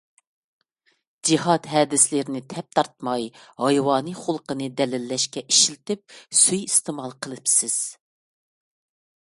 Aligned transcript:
جىھاد 1.29 1.67
ھەدىسلىرىنى 1.73 2.41
تەپتارتماي 2.53 3.27
ھايۋانىي 3.65 4.17
خۇلقىنى 4.23 4.71
دەلىللەشكە 4.81 5.45
ئىشلىتىپ 5.55 6.19
سۇيىئىستېمال 6.43 7.17
قىلىپسىز. 7.27 7.81